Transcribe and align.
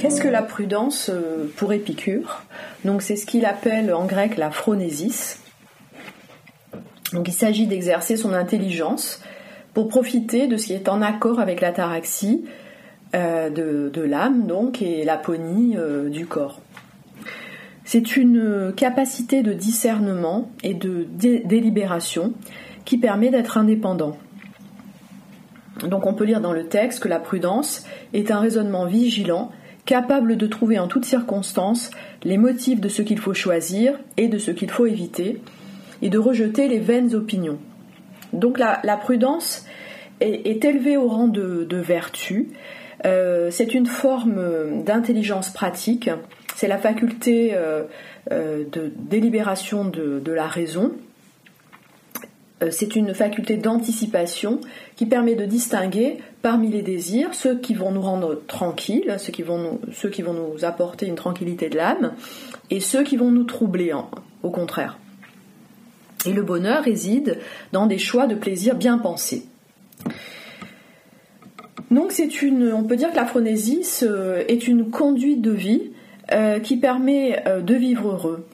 qu'est-ce 0.00 0.20
que 0.20 0.28
la 0.28 0.42
prudence 0.42 1.10
euh, 1.12 1.46
pour 1.56 1.72
Épicure? 1.72 2.42
Donc 2.84 3.02
c'est 3.02 3.16
ce 3.16 3.26
qu'il 3.26 3.44
appelle 3.44 3.92
en 3.92 4.06
grec 4.06 4.38
la 4.38 4.50
phronésis. 4.50 5.42
Il 7.12 7.32
s'agit 7.32 7.66
d'exercer 7.66 8.16
son 8.16 8.32
intelligence 8.32 9.20
pour 9.74 9.88
profiter 9.88 10.46
de 10.46 10.56
ce 10.56 10.66
qui 10.66 10.72
est 10.72 10.88
en 10.88 11.02
accord 11.02 11.38
avec 11.38 11.60
l'ataraxie 11.60 12.44
euh, 13.14 13.50
de, 13.50 14.00
l'âme 14.00 14.46
donc 14.46 14.80
et 14.80 15.04
l'aponie 15.04 15.76
euh, 15.76 16.08
du 16.08 16.26
corps. 16.26 16.60
C'est 17.84 18.16
une 18.16 18.72
capacité 18.76 19.42
de 19.42 19.52
discernement 19.52 20.50
et 20.62 20.74
de 20.74 21.06
délibération 21.10 22.32
qui 22.84 22.98
permet 22.98 23.30
d'être 23.30 23.58
indépendant. 23.58 24.16
Donc 25.88 26.06
on 26.06 26.14
peut 26.14 26.24
lire 26.24 26.40
dans 26.40 26.52
le 26.52 26.68
texte 26.68 27.00
que 27.00 27.08
la 27.08 27.18
prudence 27.18 27.84
est 28.12 28.30
un 28.30 28.38
raisonnement 28.38 28.86
vigilant, 28.86 29.50
capable 29.90 30.36
de 30.36 30.46
trouver 30.46 30.78
en 30.78 30.86
toutes 30.86 31.04
circonstances 31.04 31.90
les 32.22 32.36
motifs 32.36 32.80
de 32.80 32.88
ce 32.88 33.02
qu'il 33.02 33.18
faut 33.18 33.34
choisir 33.34 33.98
et 34.16 34.28
de 34.28 34.38
ce 34.38 34.52
qu'il 34.52 34.70
faut 34.70 34.86
éviter, 34.86 35.40
et 36.00 36.10
de 36.10 36.16
rejeter 36.16 36.68
les 36.68 36.78
vaines 36.78 37.12
opinions. 37.16 37.58
Donc 38.32 38.60
la, 38.60 38.96
prudence 38.98 39.66
est, 40.20 40.64
élevée 40.64 40.96
au 40.96 41.08
rang 41.08 41.26
de, 41.26 41.76
vertu. 41.76 42.50
Euh, 43.04 43.50
c'est 43.50 43.74
une 43.74 43.86
forme 43.86 44.84
d'intelligence 44.84 45.50
pratique. 45.50 46.08
C'est 46.54 46.68
la 46.68 46.78
faculté 46.78 47.50
euh, 47.54 47.82
euh, 48.30 48.62
de 48.70 48.92
délibération 48.96 49.84
de, 49.84 50.32
la 50.32 50.46
raison. 50.46 50.92
C'est 52.70 52.94
une 52.94 53.14
faculté 53.14 53.56
d'anticipation 53.56 54.60
qui 54.96 55.06
permet 55.06 55.34
de 55.34 55.46
distinguer 55.46 56.18
parmi 56.42 56.70
les 56.70 56.82
désirs 56.82 57.32
ceux 57.32 57.58
qui 57.58 57.72
vont 57.74 57.90
nous 57.90 58.02
rendre 58.02 58.42
tranquilles, 58.46 59.16
ceux 59.18 59.32
qui 59.32 59.42
vont 59.42 59.80
nous 60.34 60.64
apporter 60.64 61.06
une 61.06 61.14
tranquillité 61.14 61.70
de 61.70 61.76
l'âme, 61.76 62.12
et 62.70 62.80
ceux 62.80 63.02
qui 63.02 63.16
vont 63.16 63.30
nous 63.30 63.44
troubler, 63.44 63.92
au 64.42 64.50
contraire. 64.50 64.98
Et 66.26 66.32
le 66.32 66.42
bonheur 66.42 66.84
réside 66.84 67.38
dans 67.72 67.86
des 67.86 67.98
choix 67.98 68.26
de 68.26 68.34
plaisir 68.34 68.74
bien 68.74 68.98
pensés. 68.98 69.44
Donc 71.90 72.12
c'est 72.12 72.42
une, 72.42 72.72
on 72.72 72.84
peut 72.84 72.96
dire 72.96 73.10
que 73.10 73.16
la 73.16 73.26
phronésis 73.26 74.04
euh, 74.06 74.44
est 74.46 74.68
une 74.68 74.90
conduite 74.90 75.40
de 75.40 75.50
vie 75.50 75.90
euh, 76.32 76.60
qui 76.60 76.76
permet 76.76 77.42
euh, 77.48 77.60
de 77.60 77.74
vivre 77.74 78.10
heureux. 78.10 78.46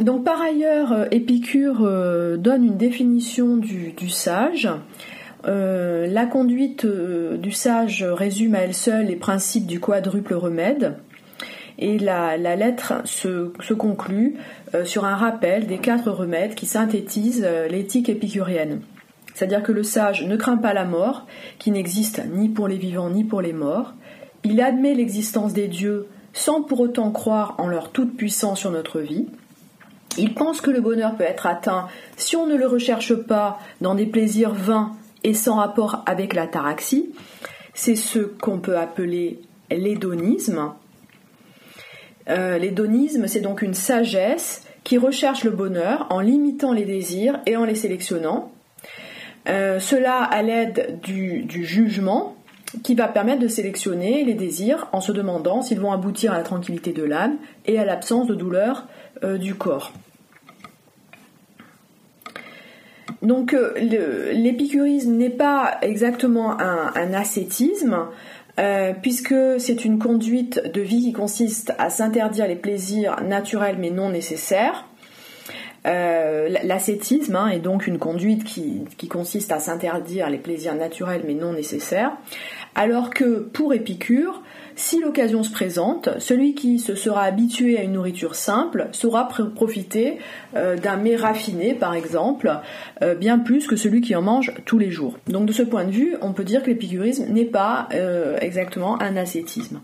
Donc 0.00 0.24
par 0.24 0.40
ailleurs, 0.40 1.06
Épicure 1.10 1.80
donne 2.38 2.64
une 2.64 2.76
définition 2.76 3.56
du 3.56 4.08
sage 4.08 4.68
euh, 5.46 6.06
la 6.06 6.26
conduite 6.26 6.84
euh, 6.84 7.36
du 7.36 7.52
sage 7.52 8.02
résume 8.02 8.54
à 8.54 8.60
elle 8.60 8.74
seule 8.74 9.06
les 9.06 9.16
principes 9.16 9.66
du 9.66 9.80
quadruple 9.80 10.34
remède. 10.34 10.96
Et 11.80 11.98
la, 11.98 12.36
lettre 12.36 12.94
se, 13.04 13.72
conclut 13.72 14.36
euh, 14.74 14.84
sur 14.84 15.04
un 15.04 15.14
rappel 15.14 15.68
des 15.68 15.78
quatre 15.78 16.10
remèdes 16.10 16.56
qui 16.56 16.66
synthétisent 16.66 17.46
l'éthique 17.70 18.08
épicurienne. 18.08 18.80
C'est-à-dire 19.32 19.62
que 19.62 19.70
le 19.70 19.84
sage 19.84 20.26
ne 20.26 20.34
craint 20.34 20.56
pas 20.56 20.74
la 20.74 20.84
mort, 20.84 21.26
qui 21.60 21.70
n'existe 21.70 22.20
ni 22.34 22.48
pour 22.48 22.66
les 22.66 22.78
vivants 22.78 23.10
ni 23.10 23.22
pour 23.22 23.40
les 23.40 23.52
morts. 23.52 23.94
Il 24.42 24.60
admet 24.60 24.94
l'existence 24.94 25.52
des 25.52 25.68
dieux 25.68 26.08
sans 26.32 26.62
pour 26.62 26.80
autant 26.80 27.12
croire 27.12 27.54
en 27.58 27.68
leur 27.68 27.92
toute-puissance 27.92 28.58
sur 28.58 28.72
notre 28.72 28.98
vie. 28.98 29.26
Il 30.18 30.34
pense 30.34 30.60
que 30.60 30.70
le 30.70 30.80
bonheur 30.80 31.16
peut 31.16 31.24
être 31.24 31.46
atteint 31.46 31.88
si 32.16 32.36
on 32.36 32.46
ne 32.46 32.56
le 32.56 32.66
recherche 32.66 33.14
pas 33.14 33.58
dans 33.80 33.94
des 33.94 34.06
plaisirs 34.06 34.52
vains 34.52 34.92
et 35.24 35.34
sans 35.34 35.56
rapport 35.56 36.02
avec 36.06 36.34
l'ataraxie. 36.34 37.10
C'est 37.74 37.96
ce 37.96 38.18
qu'on 38.18 38.58
peut 38.58 38.76
appeler 38.76 39.40
l'hédonisme. 39.70 40.72
Euh, 42.28 42.58
l'hédonisme, 42.58 43.26
c'est 43.26 43.40
donc 43.40 43.62
une 43.62 43.74
sagesse 43.74 44.62
qui 44.84 44.98
recherche 44.98 45.44
le 45.44 45.50
bonheur 45.50 46.06
en 46.10 46.20
limitant 46.20 46.72
les 46.72 46.84
désirs 46.84 47.40
et 47.46 47.56
en 47.56 47.64
les 47.64 47.74
sélectionnant. 47.74 48.52
Euh, 49.48 49.78
cela 49.78 50.22
à 50.22 50.42
l'aide 50.42 50.98
du, 51.02 51.46
jugement 51.64 52.36
qui 52.82 52.94
va 52.94 53.08
permettre 53.08 53.40
de 53.40 53.48
sélectionner 53.48 54.24
les 54.24 54.34
désirs 54.34 54.88
en 54.92 55.00
se 55.00 55.12
demandant 55.12 55.62
s'ils 55.62 55.80
vont 55.80 55.92
aboutir 55.92 56.32
à 56.32 56.38
la 56.38 56.42
tranquillité 56.42 56.92
de 56.92 57.02
l'âme 57.02 57.36
et 57.66 57.78
à 57.78 57.84
l'absence 57.84 58.26
de 58.26 58.34
douleur 58.34 58.86
euh, 59.24 59.38
du 59.38 59.54
corps. 59.54 59.92
Donc 63.22 63.54
euh, 63.54 63.72
l'épicurisme 64.32 65.12
n'est 65.12 65.30
pas 65.30 65.78
exactement 65.82 66.58
un, 66.60 67.12
ascétisme, 67.14 68.06
euh, 68.58 68.92
puisque 69.00 69.34
c'est 69.58 69.84
une 69.84 69.98
conduite 69.98 70.60
de 70.72 70.80
vie 70.80 71.00
qui 71.00 71.12
consiste 71.12 71.72
à 71.78 71.90
s'interdire 71.90 72.46
les 72.46 72.56
plaisirs 72.56 73.22
naturels 73.22 73.76
mais 73.78 73.90
non 73.90 74.10
nécessaires. 74.10 74.86
Euh, 75.86 76.48
l'ascétisme 76.64 77.36
hein, 77.36 77.48
est 77.48 77.60
donc 77.60 77.86
une 77.86 77.98
conduite 77.98 78.44
qui, 78.44 78.84
qui 78.98 79.08
consiste 79.08 79.52
à 79.52 79.58
s'interdire 79.58 80.28
les 80.28 80.38
plaisirs 80.38 80.74
naturels 80.74 81.22
mais 81.24 81.34
non 81.34 81.52
nécessaires, 81.52 82.12
alors 82.74 83.10
que 83.10 83.38
pour 83.38 83.72
Épicure, 83.72 84.42
si 84.78 85.00
l'occasion 85.00 85.42
se 85.42 85.50
présente, 85.50 86.08
celui 86.20 86.54
qui 86.54 86.78
se 86.78 86.94
sera 86.94 87.22
habitué 87.22 87.76
à 87.78 87.82
une 87.82 87.92
nourriture 87.92 88.36
simple 88.36 88.88
saura 88.92 89.26
profiter 89.26 90.18
euh, 90.54 90.76
d'un 90.76 90.96
mets 90.96 91.16
raffiné, 91.16 91.74
par 91.74 91.94
exemple, 91.94 92.60
euh, 93.02 93.16
bien 93.16 93.40
plus 93.40 93.66
que 93.66 93.74
celui 93.74 94.00
qui 94.00 94.14
en 94.14 94.22
mange 94.22 94.54
tous 94.66 94.78
les 94.78 94.92
jours. 94.92 95.18
Donc 95.26 95.46
de 95.46 95.52
ce 95.52 95.64
point 95.64 95.84
de 95.84 95.90
vue, 95.90 96.16
on 96.22 96.32
peut 96.32 96.44
dire 96.44 96.62
que 96.62 96.68
l'épicurisme 96.68 97.26
n'est 97.28 97.44
pas 97.44 97.88
euh, 97.92 98.38
exactement 98.40 99.02
un 99.02 99.16
ascétisme. 99.16 99.80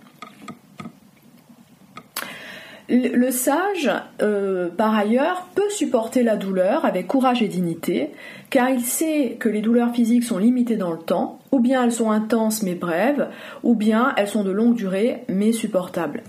Le 2.88 3.30
sage, 3.30 3.90
euh, 4.20 4.68
par 4.68 4.94
ailleurs, 4.94 5.48
peut 5.54 5.70
supporter 5.70 6.22
la 6.22 6.36
douleur 6.36 6.84
avec 6.84 7.06
courage 7.06 7.42
et 7.42 7.48
dignité, 7.48 8.10
car 8.50 8.68
il 8.68 8.82
sait 8.82 9.36
que 9.40 9.48
les 9.48 9.62
douleurs 9.62 9.94
physiques 9.94 10.24
sont 10.24 10.36
limitées 10.36 10.76
dans 10.76 10.92
le 10.92 10.98
temps, 10.98 11.38
ou 11.50 11.60
bien 11.60 11.82
elles 11.82 11.92
sont 11.92 12.10
intenses 12.10 12.62
mais 12.62 12.74
brèves, 12.74 13.28
ou 13.62 13.74
bien 13.74 14.12
elles 14.18 14.28
sont 14.28 14.44
de 14.44 14.50
longue 14.50 14.74
durée 14.74 15.24
mais 15.28 15.52
supportables. 15.52 16.22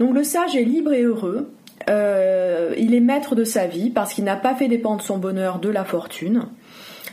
Donc 0.00 0.12
le 0.12 0.24
sage 0.24 0.56
est 0.56 0.64
libre 0.64 0.92
et 0.92 1.02
heureux, 1.02 1.52
euh, 1.88 2.74
il 2.76 2.94
est 2.94 3.00
maître 3.00 3.36
de 3.36 3.44
sa 3.44 3.68
vie 3.68 3.90
parce 3.90 4.12
qu'il 4.12 4.24
n'a 4.24 4.36
pas 4.36 4.56
fait 4.56 4.66
dépendre 4.66 5.02
son 5.02 5.18
bonheur 5.18 5.60
de 5.60 5.68
la 5.68 5.84
fortune. 5.84 6.46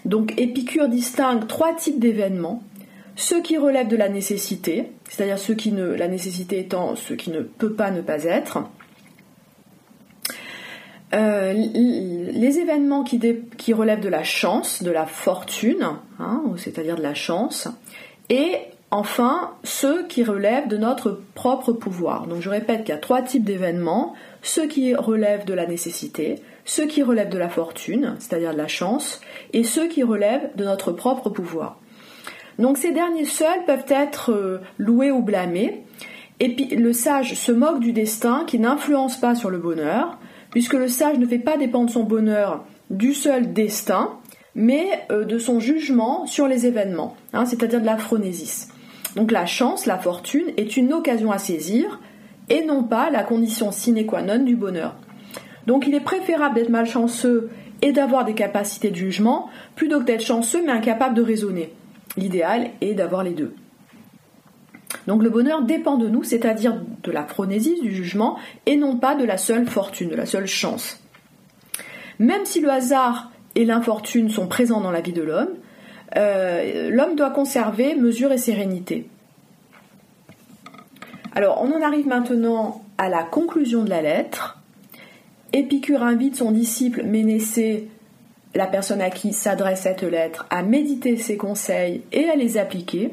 Donc 0.06 0.34
Épicure 0.38 0.88
distingue 0.88 1.46
trois 1.46 1.76
types 1.76 2.00
d'événements 2.00 2.64
ceux 3.20 3.42
qui 3.42 3.58
relèvent 3.58 3.90
de 3.90 3.98
la 3.98 4.08
nécessité, 4.08 4.86
c'est-à-dire 5.10 5.40
ceux 5.40 5.56
qui 5.56 5.72
ne, 5.72 5.86
la 5.86 6.08
nécessité 6.08 6.60
étant 6.60 6.96
ce 6.96 7.14
qui 7.14 7.32
ne 7.32 7.42
peut 7.42 7.74
pas 7.74 7.92
ne 7.92 8.02
pas 8.02 8.24
être, 8.24 8.60
euh, 11.14 11.54
les 11.54 12.60
événements 12.60 13.04
qui, 13.04 13.74
relèvent 13.74 14.00
de 14.00 14.10
la 14.10 14.24
chance, 14.24 14.84
de 14.84 14.92
la 14.92 15.08
fortune, 15.08 15.88
hein, 16.20 16.44
c'est-à-dire 16.58 16.96
de 16.96 17.02
la 17.02 17.16
chance, 17.16 17.68
et 18.30 18.58
enfin 18.92 19.52
ceux 19.64 20.06
qui 20.06 20.24
relèvent 20.24 20.68
de 20.68 20.78
notre 20.78 21.20
propre 21.34 21.74
pouvoir. 21.74 22.28
Donc 22.28 22.42
je 22.42 22.50
répète 22.50 22.82
qu'il 22.82 22.94
y 22.94 22.98
a 22.98 23.02
trois 23.02 23.24
types 23.24 23.44
d'événements, 23.44 24.14
ceux 24.44 24.68
qui 24.68 24.94
relèvent 24.94 25.46
de 25.46 25.54
la 25.54 25.66
nécessité, 25.66 26.36
ceux 26.64 26.86
qui 26.86 27.02
relèvent 27.02 27.30
de 27.30 27.40
la 27.40 27.50
fortune, 27.50 28.16
c'est-à-dire 28.20 28.54
de 28.54 28.58
la 28.58 28.68
chance, 28.68 29.22
et 29.54 29.64
ceux 29.64 29.88
qui 29.88 30.04
relèvent 30.04 30.56
de 30.56 30.64
notre 30.64 30.92
propre 30.92 31.32
pouvoir. 31.32 31.80
Donc 32.60 32.78
ces 32.78 32.92
derniers 32.92 33.26
seuls 33.26 33.64
peuvent 33.66 33.86
être 33.88 34.32
euh, 34.32 34.62
loués 34.78 35.12
ou 35.12 35.22
blâmés. 35.22 35.84
Et 36.42 36.56
puis 36.56 36.76
le 36.76 36.94
sage 36.94 37.34
se 37.34 37.52
moque 37.52 37.80
du 37.80 37.94
destin 37.94 38.44
qui 38.46 38.60
n'influence 38.60 39.18
pas 39.18 39.34
sur 39.34 39.50
le 39.50 39.58
bonheur, 39.58 40.20
puisque 40.52 40.74
le 40.74 40.90
sage 40.90 41.18
ne 41.18 41.26
fait 41.26 41.40
pas 41.40 41.58
dépendre 41.58 41.90
son 41.90 42.04
bonheur 42.04 42.66
du 42.90 43.14
seul 43.14 43.54
destin, 43.54 44.12
mais 44.56 44.86
euh, 45.10 45.24
de 45.24 45.38
son 45.38 45.60
jugement 45.60 46.26
sur 46.26 46.48
les 46.48 46.66
événements, 46.66 47.16
hein, 47.34 47.46
c'est-à-dire 47.46 47.80
de 47.80 47.86
la 47.86 47.98
phronésis. 47.98 48.70
Donc 49.16 49.32
la 49.32 49.46
chance, 49.46 49.86
la 49.86 49.98
fortune, 49.98 50.52
est 50.58 50.76
une 50.76 50.94
occasion 50.94 51.32
à 51.32 51.38
saisir, 51.38 52.00
et 52.50 52.66
non 52.66 52.84
pas 52.84 53.10
la 53.10 53.24
condition 53.24 53.72
sine 53.72 54.06
qua 54.06 54.22
non 54.22 54.44
du 54.44 54.56
bonheur. 54.56 54.96
Donc 55.66 55.88
il 55.88 55.96
est 55.96 56.02
préférable 56.02 56.56
d'être 56.56 56.70
malchanceux 56.70 57.50
et 57.82 57.94
d'avoir 57.94 58.26
des 58.26 58.34
capacités 58.34 58.90
de 58.90 58.96
jugement, 58.96 59.48
plutôt 59.76 60.00
que 60.00 60.06
d'être 60.06 60.26
chanceux 60.26 60.64
mais 60.66 60.74
incapable 60.74 61.16
de 61.16 61.22
raisonner. 61.22 61.74
L'idéal 62.20 62.72
est 62.82 62.96
d'avoir 62.96 63.24
les 63.24 63.32
deux. 63.32 63.56
Donc 65.08 65.24
le 65.24 65.30
bonheur 65.30 65.62
dépend 65.62 65.98
de 65.98 66.10
nous, 66.10 66.24
c'est-à-dire 66.24 66.76
de 67.02 67.12
la 67.12 67.24
phronésie, 67.24 67.80
du 67.82 67.96
jugement, 67.96 68.38
et 68.66 68.76
non 68.76 68.98
pas 68.98 69.16
de 69.16 69.24
la 69.24 69.38
seule 69.38 69.66
fortune, 69.68 70.10
de 70.10 70.16
la 70.16 70.26
seule 70.26 70.46
chance. 70.46 71.02
Même 72.20 72.44
si 72.44 72.60
le 72.60 72.70
hasard 72.70 73.32
et 73.56 73.64
l'infortune 73.64 74.30
sont 74.30 74.48
présents 74.48 74.82
dans 74.82 74.92
la 74.92 75.00
vie 75.00 75.14
de 75.14 75.22
l'homme, 75.22 75.56
euh, 76.18 76.90
l'homme 76.90 77.16
doit 77.16 77.30
conserver 77.30 77.96
mesure 77.96 78.32
et 78.34 78.38
sérénité. 78.38 79.08
Alors 81.34 81.62
on 81.64 81.72
en 81.72 81.82
arrive 81.82 82.08
maintenant 82.08 82.84
à 82.98 83.08
la 83.08 83.24
conclusion 83.24 83.84
de 83.86 83.90
la 83.90 84.02
lettre. 84.02 84.60
Épicure 85.54 86.04
invite 86.04 86.36
son 86.36 86.52
disciple 86.52 87.04
Ménécée 87.04 87.88
la 88.56 88.66
personne 88.66 89.02
à 89.02 89.10
qui 89.10 89.34
s'adresse 89.34 89.82
cette 89.82 90.04
lettre 90.04 90.46
à 90.50 90.64
méditer 90.64 91.18
ses 91.18 91.38
conseils 91.38 92.02
et 92.12 92.30
à 92.30 92.36
les 92.36 92.58
appliquer. 92.58 93.12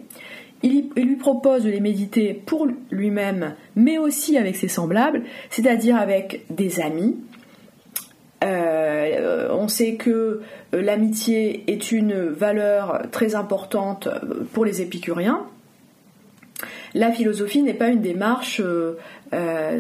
Il, 0.62 0.88
lui 0.96 1.16
propose 1.16 1.64
de 1.64 1.70
les 1.70 1.80
méditer 1.80 2.32
pour 2.32 2.66
lui-même, 2.90 3.54
mais 3.76 3.98
aussi 3.98 4.38
avec 4.38 4.56
ses 4.56 4.68
semblables, 4.68 5.22
c'est-à-dire 5.50 5.96
avec 5.96 6.44
des 6.50 6.80
amis. 6.80 7.16
Euh, 8.42 9.48
on 9.52 9.68
sait 9.68 9.94
que 9.94 10.10
euh, 10.10 10.82
l'amitié 10.82 11.64
est 11.68 11.92
une 11.92 12.14
valeur 12.14 13.02
très 13.10 13.34
importante 13.34 14.06
euh, 14.06 14.44
pour 14.52 14.64
les 14.64 14.82
épicuriens. 14.82 15.46
La 16.94 17.12
philosophie 17.12 17.62
n'est 17.62 17.74
pas 17.74 17.88
une 17.88 18.00
démarche 18.00 18.62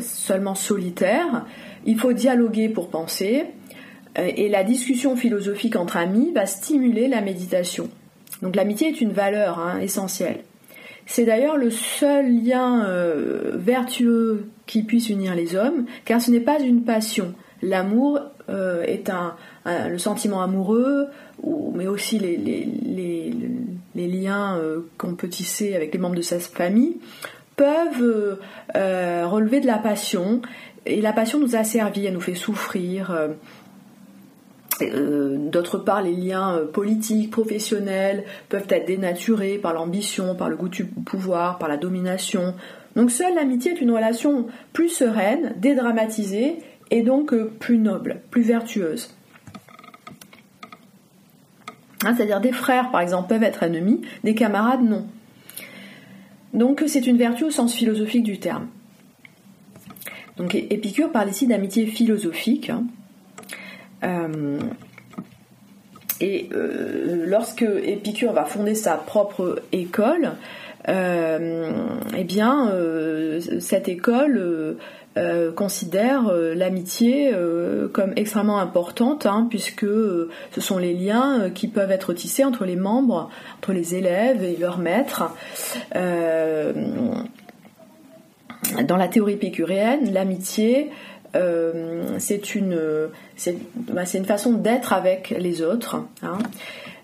seulement 0.00 0.54
solitaire. 0.54 1.46
Il 1.86 1.98
faut 1.98 2.12
dialoguer 2.12 2.68
pour 2.68 2.90
penser. 2.90 3.46
Et 4.18 4.48
la 4.48 4.64
discussion 4.64 5.14
philosophique 5.16 5.76
entre 5.76 5.96
amis 5.96 6.32
va 6.34 6.46
stimuler 6.46 7.08
la 7.08 7.20
méditation. 7.20 7.90
Donc 8.42 8.56
l'amitié 8.56 8.88
est 8.88 9.00
une 9.00 9.12
valeur 9.12 9.58
hein, 9.58 9.78
essentielle. 9.80 10.40
C'est 11.06 11.24
d'ailleurs 11.24 11.56
le 11.56 11.70
seul 11.70 12.44
lien 12.44 12.84
euh, 12.84 13.52
vertueux 13.54 14.48
qui 14.66 14.82
puisse 14.82 15.08
unir 15.08 15.34
les 15.34 15.54
hommes, 15.54 15.86
car 16.04 16.20
ce 16.20 16.32
n'est 16.32 16.40
pas 16.40 16.58
une 16.58 16.82
passion. 16.82 17.32
L'amour 17.62 18.20
euh, 18.48 18.82
est 18.82 19.08
un, 19.08 19.36
le 19.64 19.98
sentiment 19.98 20.42
amoureux, 20.42 21.06
mais 21.74 21.86
aussi 21.86 22.18
les, 22.18 23.32
liens 23.94 24.58
euh, 24.58 24.80
qu'on 24.98 25.14
peut 25.14 25.28
tisser 25.28 25.76
avec 25.76 25.94
les 25.94 26.00
membres 26.00 26.16
de 26.16 26.22
sa 26.22 26.40
famille, 26.40 26.96
peuvent 27.54 28.38
relever 28.74 29.60
de 29.60 29.66
la 29.66 29.78
passion. 29.78 30.42
Et 30.86 31.00
la 31.00 31.12
passion 31.12 31.38
nous 31.38 31.54
a 31.54 31.64
servi, 31.64 32.04
elle 32.04 32.14
nous 32.14 32.20
fait 32.20 32.34
souffrir, 32.34 33.16
euh, 34.82 35.36
d'autre 35.38 35.78
part, 35.78 36.02
les 36.02 36.12
liens 36.12 36.56
euh, 36.56 36.66
politiques, 36.66 37.30
professionnels 37.30 38.24
peuvent 38.48 38.66
être 38.68 38.86
dénaturés 38.86 39.58
par 39.58 39.72
l'ambition, 39.72 40.34
par 40.34 40.50
le 40.50 40.56
goût 40.56 40.68
du 40.68 40.84
pouvoir, 40.84 41.58
par 41.58 41.68
la 41.68 41.76
domination. 41.76 42.54
Donc 42.94 43.10
seule 43.10 43.34
l'amitié 43.34 43.72
est 43.72 43.80
une 43.80 43.90
relation 43.90 44.46
plus 44.72 44.88
sereine, 44.88 45.54
dédramatisée 45.56 46.58
et 46.90 47.02
donc 47.02 47.32
euh, 47.32 47.50
plus 47.58 47.78
noble, 47.78 48.20
plus 48.30 48.42
vertueuse. 48.42 49.14
Hein, 52.04 52.14
c'est-à-dire 52.14 52.40
des 52.40 52.52
frères, 52.52 52.90
par 52.90 53.00
exemple, 53.00 53.28
peuvent 53.28 53.42
être 53.42 53.62
ennemis, 53.62 54.02
des 54.24 54.34
camarades, 54.34 54.82
non. 54.82 55.06
Donc 56.52 56.82
c'est 56.86 57.06
une 57.06 57.16
vertu 57.16 57.44
au 57.44 57.50
sens 57.50 57.74
philosophique 57.74 58.24
du 58.24 58.38
terme. 58.38 58.68
Donc 60.36 60.54
Épicure 60.54 61.10
parle 61.10 61.30
ici 61.30 61.46
d'amitié 61.46 61.86
philosophique. 61.86 62.68
Hein. 62.68 62.84
Euh, 64.04 64.58
et 66.20 66.48
euh, 66.52 67.24
lorsque 67.26 67.62
Épicure 67.62 68.32
va 68.32 68.44
fonder 68.44 68.74
sa 68.74 68.94
propre 68.94 69.62
école, 69.72 70.32
euh, 70.88 71.70
eh 72.16 72.24
bien, 72.24 72.72
cette 73.60 73.88
école 73.88 74.76
considère 75.56 76.32
l'amitié 76.32 77.32
comme 77.92 78.12
extrêmement 78.16 78.60
importante, 78.60 79.26
hein, 79.26 79.46
puisque 79.48 79.86
ce 79.86 80.60
sont 80.60 80.78
les 80.78 80.94
liens 80.94 81.50
qui 81.50 81.68
peuvent 81.68 81.90
être 81.90 82.12
tissés 82.12 82.44
entre 82.44 82.64
les 82.64 82.76
membres, 82.76 83.30
entre 83.58 83.72
les 83.72 83.94
élèves 83.94 84.44
et 84.44 84.56
leurs 84.56 84.78
maîtres. 84.78 85.30
dans 85.94 87.24
la 88.96 89.08
théorie 89.08 89.34
épicurienne, 89.34 90.12
l'amitié 90.12 90.90
c'est 92.18 92.54
une, 92.54 92.78
bah, 93.74 94.04
c'est, 94.06 94.18
une 94.18 94.24
façon 94.24 94.52
d'être 94.52 94.92
avec 94.92 95.34
les 95.38 95.62
autres. 95.62 96.04
Hein. 96.22 96.38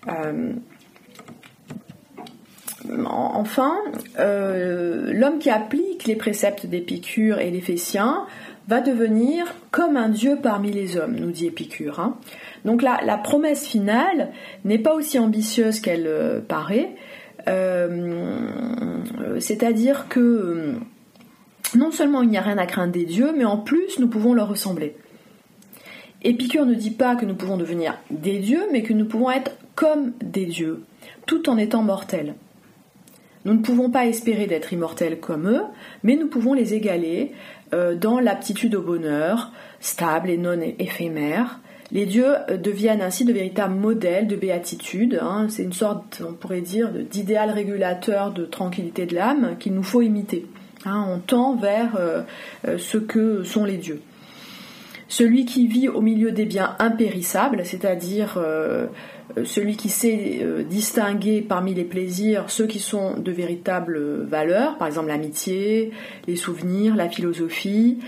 Euh, 0.09 0.53
enfin, 3.05 3.75
euh, 4.19 5.11
l'homme 5.13 5.39
qui 5.39 5.49
applique 5.49 6.05
les 6.05 6.15
préceptes 6.15 6.65
d'Épicure 6.65 7.39
et 7.39 7.51
les 7.51 7.63
va 8.67 8.79
devenir 8.79 9.55
comme 9.71 9.97
un 9.97 10.09
dieu 10.09 10.37
parmi 10.41 10.71
les 10.71 10.97
hommes, 10.97 11.15
nous 11.15 11.31
dit 11.31 11.47
Épicure. 11.47 11.99
Hein. 11.99 12.17
Donc 12.65 12.81
la, 12.81 12.99
la, 13.03 13.17
promesse 13.17 13.65
finale 13.67 14.29
n'est 14.63 14.79
pas 14.79 14.93
aussi 14.93 15.19
ambitieuse 15.19 15.81
qu'elle 15.81 16.09
paraît, 16.47 16.95
c'est-à-dire 19.39 20.07
que 20.07 20.75
non 21.75 21.91
seulement 21.91 22.21
il 22.21 22.29
n'y 22.29 22.37
a 22.37 22.41
rien 22.41 22.57
à 22.57 22.65
craindre 22.65 22.93
des 22.93 23.05
dieux, 23.05 23.33
mais 23.35 23.45
en 23.45 23.57
plus 23.57 23.99
nous 23.99 24.07
pouvons 24.07 24.33
leur 24.33 24.49
ressembler. 24.49 24.95
Épicure 26.23 26.65
ne 26.65 26.73
dit 26.73 26.91
pas 26.91 27.15
que 27.15 27.25
nous 27.25 27.35
pouvons 27.35 27.57
devenir 27.57 27.97
des 28.09 28.39
dieux, 28.39 28.63
mais 28.71 28.81
que 28.81 28.93
nous 28.93 29.05
pouvons 29.05 29.29
être 29.29 29.51
comme 29.75 30.13
des 30.21 30.45
dieux, 30.45 30.83
tout 31.25 31.49
en 31.49 31.57
étant 31.57 31.83
mortels. 31.83 32.35
Nous 33.45 33.53
ne 33.53 33.61
pouvons 33.61 33.89
pas 33.89 34.05
espérer 34.05 34.45
d'être 34.45 34.71
immortels 34.71 35.19
comme 35.19 35.49
eux, 35.49 35.63
mais 36.03 36.15
nous 36.15 36.27
pouvons 36.27 36.53
les 36.53 36.73
égaler 36.73 37.33
euh, 37.73 37.95
dans 37.95 38.19
l'aptitude 38.19 38.75
au 38.75 38.81
bonheur, 38.81 39.51
stable 39.81 40.29
et 40.29 40.37
non 40.37 40.61
éphémère. 40.79 41.59
Les 41.91 42.05
dieux 42.05 42.35
euh, 42.49 42.57
deviennent 42.57 43.01
ainsi 43.01 43.25
de 43.25 43.33
véritables 43.33 43.75
modèles 43.75 44.27
de 44.27 44.37
béatitude. 44.37 45.19
Hein. 45.21 45.47
C'est 45.49 45.63
une 45.63 45.73
sorte, 45.73 46.23
on 46.25 46.33
pourrait 46.33 46.61
dire, 46.61 46.89
d'idéal 46.89 47.49
régulateur 47.49 48.31
de 48.31 48.45
tranquillité 48.45 49.05
de 49.05 49.15
l'âme 49.15 49.57
qu'il 49.59 49.73
nous 49.73 49.83
faut 49.83 50.01
imiter. 50.01 50.45
Hein, 50.85 51.05
on 51.09 51.19
tend 51.19 51.55
vers 51.55 51.95
euh, 51.95 52.21
euh, 52.67 52.77
ce 52.77 52.97
que 52.97 53.43
sont 53.43 53.63
les 53.63 53.77
dieux. 53.77 54.01
Celui 55.07 55.45
qui 55.45 55.67
vit 55.67 55.87
au 55.87 56.01
milieu 56.01 56.31
des 56.31 56.45
biens 56.45 56.75
impérissables, 56.79 57.63
c'est-à-dire 57.63 58.35
euh, 58.37 58.87
celui 59.45 59.77
qui 59.77 59.89
sait 59.89 60.41
distinguer 60.67 61.41
parmi 61.41 61.73
les 61.73 61.83
plaisirs 61.83 62.45
ceux 62.49 62.65
qui 62.65 62.79
sont 62.79 63.13
de 63.17 63.31
véritables 63.31 64.23
valeurs, 64.23 64.77
par 64.77 64.87
exemple 64.87 65.09
l'amitié, 65.09 65.91
les 66.27 66.35
souvenirs, 66.35 66.95
la 66.95 67.09
philosophie, 67.09 67.99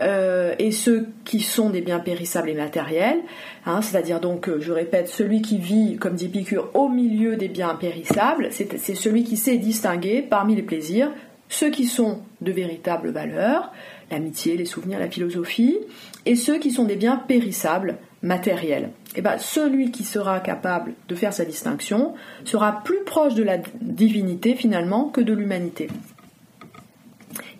et 0.00 0.72
ceux 0.72 1.06
qui 1.24 1.40
sont 1.40 1.70
des 1.70 1.80
biens 1.80 2.00
périssables 2.00 2.48
et 2.48 2.54
matériels, 2.54 3.20
hein, 3.66 3.82
c'est-à-dire 3.82 4.20
donc, 4.20 4.50
je 4.58 4.72
répète, 4.72 5.08
celui 5.08 5.42
qui 5.42 5.58
vit, 5.58 5.96
comme 5.96 6.14
dit 6.14 6.26
Épicure, 6.26 6.70
au 6.74 6.88
milieu 6.88 7.36
des 7.36 7.48
biens 7.48 7.74
périssables, 7.74 8.48
c'est 8.50 8.94
celui 8.94 9.22
qui 9.22 9.36
sait 9.36 9.58
distinguer 9.58 10.22
parmi 10.22 10.56
les 10.56 10.62
plaisirs 10.62 11.10
ceux 11.52 11.70
qui 11.70 11.86
sont 11.86 12.20
de 12.40 12.50
véritables 12.50 13.10
valeurs, 13.10 13.72
l'amitié, 14.10 14.56
les 14.56 14.64
souvenirs, 14.64 14.98
la 14.98 15.10
philosophie, 15.10 15.76
et 16.24 16.34
ceux 16.34 16.58
qui 16.58 16.70
sont 16.70 16.84
des 16.84 16.96
biens 16.96 17.16
périssables, 17.16 17.98
matériels. 18.22 18.90
Et 19.14 19.18
eh 19.18 19.22
bien, 19.22 19.36
celui 19.36 19.90
qui 19.90 20.04
sera 20.04 20.40
capable 20.40 20.94
de 21.08 21.14
faire 21.14 21.34
sa 21.34 21.44
distinction 21.44 22.14
sera 22.44 22.82
plus 22.84 23.02
proche 23.04 23.34
de 23.34 23.42
la 23.42 23.58
divinité 23.80 24.54
finalement 24.54 25.10
que 25.10 25.20
de 25.20 25.34
l'humanité. 25.34 25.88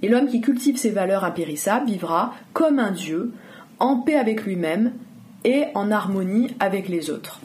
Et 0.00 0.08
l'homme 0.08 0.28
qui 0.28 0.40
cultive 0.40 0.76
ces 0.78 0.90
valeurs 0.90 1.24
impérissables 1.24 1.86
vivra 1.86 2.32
comme 2.52 2.78
un 2.78 2.92
Dieu, 2.92 3.32
en 3.78 3.96
paix 3.96 4.14
avec 4.14 4.44
lui-même 4.44 4.92
et 5.44 5.66
en 5.74 5.90
harmonie 5.90 6.48
avec 6.60 6.88
les 6.88 7.10
autres. 7.10 7.40